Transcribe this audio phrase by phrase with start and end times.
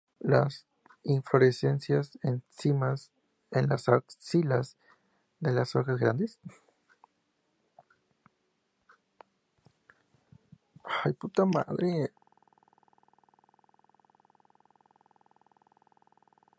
[0.23, 0.65] Las
[1.03, 3.11] inflorescencias en cimas,
[3.51, 4.75] en las axilas
[5.39, 6.39] de las hojas grandes.